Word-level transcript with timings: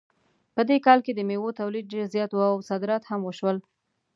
په 0.55 0.61
دې 0.69 0.77
کال 0.85 0.99
کې 1.05 1.11
د 1.15 1.19
میوو 1.29 1.57
تولید 1.59 1.85
ډېر 1.93 2.05
زیات 2.13 2.31
و 2.33 2.39
او 2.51 2.57
صادرات 2.69 3.03
هم 3.07 3.19
وشول 3.23 3.57